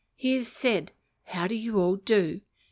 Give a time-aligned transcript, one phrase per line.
[0.15, 0.93] "He has said,
[1.25, 2.41] how do you all do?"